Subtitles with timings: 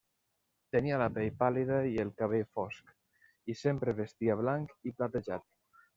[0.75, 2.89] Tenia la pell pàl·lida i el cabell fosc,
[3.53, 5.47] i sempre vestia blanc i platejat.